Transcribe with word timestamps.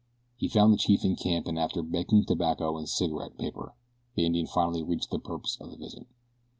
He 0.35 0.47
found 0.47 0.73
the 0.73 0.77
chief 0.79 1.05
in 1.05 1.15
camp 1.15 1.45
and 1.45 1.59
after 1.59 1.83
begging 1.83 2.25
tobacco 2.25 2.75
and 2.75 2.85
a 2.85 2.87
cigarette 2.87 3.37
paper 3.37 3.75
the 4.15 4.25
Indian 4.25 4.47
finally 4.47 4.81
reached 4.81 5.11
the 5.11 5.19
purpose 5.19 5.59
of 5.61 5.69
his 5.69 5.77
visit. 5.77 6.07